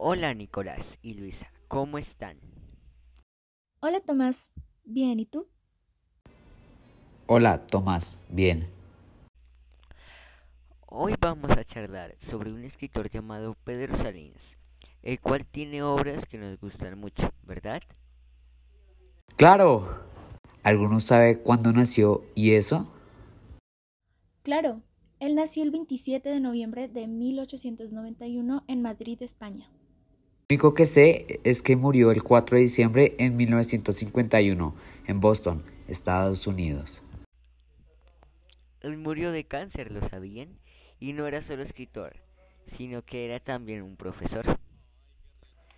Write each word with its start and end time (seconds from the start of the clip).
Hola 0.00 0.32
Nicolás 0.32 0.96
y 1.02 1.14
Luisa, 1.14 1.50
¿cómo 1.66 1.98
están? 1.98 2.38
Hola 3.80 3.98
Tomás, 3.98 4.48
bien, 4.84 5.18
¿y 5.18 5.26
tú? 5.26 5.48
Hola 7.26 7.66
Tomás, 7.66 8.20
bien. 8.28 8.68
Hoy 10.86 11.14
vamos 11.20 11.50
a 11.50 11.64
charlar 11.64 12.14
sobre 12.20 12.52
un 12.52 12.62
escritor 12.62 13.10
llamado 13.10 13.56
Pedro 13.64 13.96
Salinas, 13.96 14.52
el 15.02 15.18
cual 15.18 15.44
tiene 15.44 15.82
obras 15.82 16.24
que 16.26 16.38
nos 16.38 16.60
gustan 16.60 16.96
mucho, 17.00 17.32
¿verdad? 17.42 17.82
Claro. 19.34 20.04
¿Alguno 20.62 21.00
sabe 21.00 21.40
cuándo 21.40 21.72
nació 21.72 22.22
y 22.36 22.52
eso? 22.52 22.88
Claro, 24.44 24.80
él 25.18 25.34
nació 25.34 25.64
el 25.64 25.72
27 25.72 26.28
de 26.28 26.38
noviembre 26.38 26.86
de 26.86 27.08
1891 27.08 28.62
en 28.68 28.80
Madrid, 28.80 29.20
España. 29.22 29.68
Lo 30.50 30.54
único 30.54 30.72
que 30.72 30.86
sé 30.86 31.40
es 31.44 31.60
que 31.60 31.76
murió 31.76 32.10
el 32.10 32.22
4 32.22 32.56
de 32.56 32.62
diciembre 32.62 33.14
en 33.18 33.36
1951 33.36 34.74
en 35.06 35.20
Boston, 35.20 35.62
Estados 35.88 36.46
Unidos. 36.46 37.02
Él 38.80 38.96
murió 38.96 39.30
de 39.30 39.44
cáncer, 39.44 39.92
¿lo 39.92 40.00
sabían? 40.08 40.58
Y 41.00 41.12
no 41.12 41.26
era 41.26 41.42
solo 41.42 41.62
escritor, 41.62 42.16
sino 42.66 43.04
que 43.04 43.26
era 43.26 43.40
también 43.40 43.82
un 43.82 43.96
profesor. 43.96 44.58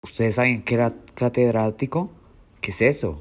¿Ustedes 0.00 0.36
saben 0.36 0.62
que 0.62 0.74
era 0.74 0.94
catedrático? 1.16 2.12
¿Qué 2.60 2.70
es 2.70 2.82
eso? 2.82 3.20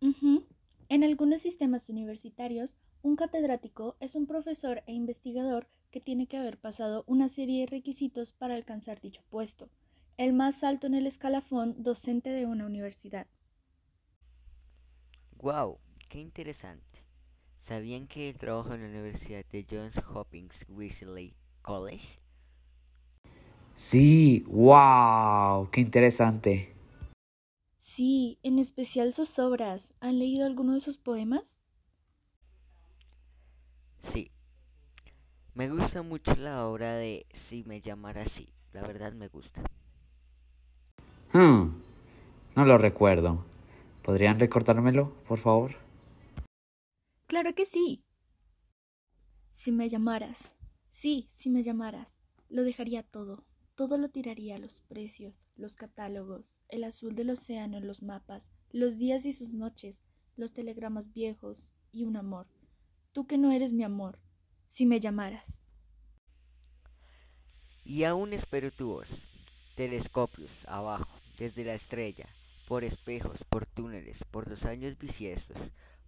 Ujú. 0.00 0.46
En 0.88 1.04
algunos 1.04 1.42
sistemas 1.42 1.90
universitarios, 1.90 2.76
un 3.02 3.14
catedrático 3.14 3.96
es 4.00 4.14
un 4.14 4.26
profesor 4.26 4.82
e 4.86 4.94
investigador 4.94 5.68
que 5.90 6.00
tiene 6.00 6.26
que 6.26 6.38
haber 6.38 6.56
pasado 6.56 7.04
una 7.06 7.28
serie 7.28 7.60
de 7.60 7.66
requisitos 7.66 8.32
para 8.32 8.54
alcanzar 8.54 8.98
dicho 9.02 9.20
puesto, 9.28 9.68
el 10.16 10.32
más 10.32 10.64
alto 10.64 10.86
en 10.86 10.94
el 10.94 11.06
escalafón 11.06 11.82
docente 11.82 12.30
de 12.30 12.46
una 12.46 12.66
universidad. 12.66 13.26
¡Wow! 15.38 15.78
¡Qué 16.08 16.20
interesante! 16.20 17.04
¿Sabían 17.60 18.06
que 18.06 18.28
él 18.30 18.38
trabajó 18.38 18.74
en 18.74 18.82
la 18.82 18.88
Universidad 18.88 19.44
de 19.46 19.66
Johns 19.70 19.98
Hopkins 20.12 20.64
Wesley 20.68 21.34
College? 21.62 22.20
Sí, 23.74 24.44
wow, 24.48 25.68
qué 25.70 25.80
interesante. 25.80 26.74
Sí, 27.78 28.38
en 28.42 28.58
especial 28.58 29.12
sus 29.12 29.38
obras. 29.38 29.92
¿Han 30.00 30.18
leído 30.18 30.46
alguno 30.46 30.72
de 30.72 30.80
sus 30.80 30.96
poemas? 30.96 31.60
Sí. 34.02 34.30
Me 35.54 35.68
gusta 35.70 36.02
mucho 36.02 36.34
la 36.36 36.66
obra 36.66 36.94
de 36.96 37.26
Si 37.34 37.64
me 37.64 37.80
llamara 37.80 38.22
así. 38.22 38.52
La 38.72 38.82
verdad 38.82 39.12
me 39.12 39.28
gusta. 39.28 39.62
Hmm, 41.32 41.80
no 42.56 42.64
lo 42.66 42.76
recuerdo. 42.76 43.42
¿Podrían 44.02 44.38
recordármelo, 44.38 45.14
por 45.26 45.38
favor? 45.38 45.76
Claro 47.26 47.54
que 47.54 47.64
sí. 47.64 48.04
Si 49.52 49.72
me 49.72 49.88
llamaras. 49.88 50.54
Sí, 50.90 51.28
si 51.32 51.48
me 51.48 51.62
llamaras. 51.62 52.18
Lo 52.50 52.64
dejaría 52.64 53.02
todo. 53.02 53.46
Todo 53.74 53.96
lo 53.96 54.10
tiraría 54.10 54.58
los 54.58 54.82
precios, 54.82 55.48
los 55.56 55.76
catálogos, 55.76 56.58
el 56.68 56.84
azul 56.84 57.14
del 57.14 57.30
océano 57.30 57.78
en 57.78 57.86
los 57.86 58.02
mapas, 58.02 58.52
los 58.70 58.98
días 58.98 59.24
y 59.24 59.32
sus 59.32 59.54
noches, 59.54 60.02
los 60.36 60.52
telegramas 60.52 61.14
viejos 61.14 61.70
y 61.90 62.04
un 62.04 62.16
amor. 62.18 62.46
Tú 63.12 63.26
que 63.26 63.38
no 63.38 63.50
eres 63.50 63.72
mi 63.72 63.82
amor, 63.82 64.18
si 64.68 64.84
me 64.84 65.00
llamaras. 65.00 65.58
Y 67.84 68.04
aún 68.04 68.34
espero 68.34 68.70
tu 68.70 68.88
voz. 68.88 69.08
Telescopios, 69.74 70.66
abajo, 70.68 71.21
desde 71.42 71.64
la 71.64 71.74
estrella, 71.74 72.28
por 72.68 72.84
espejos, 72.84 73.42
por 73.48 73.66
túneles, 73.66 74.22
por 74.30 74.48
los 74.48 74.64
años 74.64 74.96
bisiestos. 74.96 75.58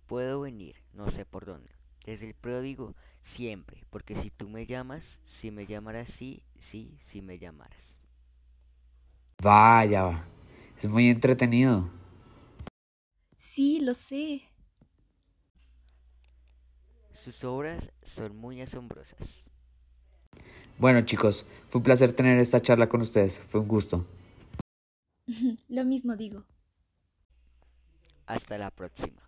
Puedo 0.07 0.43
venir, 0.43 0.77
no 0.93 1.11
sé 1.11 1.25
por 1.25 1.45
dónde. 1.45 1.73
Desde 2.07 2.29
el 2.29 2.35
pródigo, 2.35 2.95
siempre, 3.25 3.85
porque 3.91 4.15
si 4.15 4.31
tú 4.31 4.49
me 4.49 4.65
llamas, 4.65 5.03
si 5.25 5.51
me 5.51 5.67
llamaras, 5.67 6.09
sí, 6.09 6.45
sí, 6.61 6.97
si 7.01 7.21
me 7.21 7.41
llamaras. 7.41 7.99
Vaya, 9.43 10.25
es 10.81 10.89
muy 10.89 11.09
entretenido. 11.09 11.91
Sí, 13.37 13.81
lo 13.81 13.95
sé. 13.95 14.43
Sus 17.25 17.43
obras 17.43 17.91
son 18.05 18.37
muy 18.37 18.61
asombrosas. 18.61 19.43
Bueno 20.79 21.03
chicos, 21.03 21.49
fue 21.67 21.81
un 21.81 21.85
placer 21.85 22.13
tener 22.13 22.39
esta 22.39 22.61
charla 22.61 22.89
con 22.89 23.01
ustedes. 23.01 23.41
Fue 23.41 23.61
un 23.61 23.67
gusto. 23.67 24.07
lo 25.69 25.85
mismo 25.85 26.17
digo. 26.17 26.45
Hasta 28.27 28.59
la 28.59 28.71
próxima. 28.71 29.24